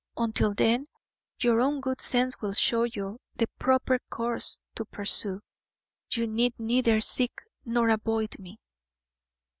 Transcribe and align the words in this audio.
Until 0.17 0.55
then 0.55 0.87
your 1.41 1.59
own 1.61 1.79
good 1.79 2.01
sense 2.01 2.41
will 2.41 2.53
show 2.53 2.85
you 2.85 3.19
the 3.35 3.45
proper 3.59 3.99
course 4.09 4.59
to 4.73 4.83
pursue; 4.85 5.41
you 6.11 6.25
need 6.25 6.55
neither 6.59 6.99
seek 7.01 7.39
nor 7.65 7.87
avoid 7.89 8.39
me." 8.39 8.57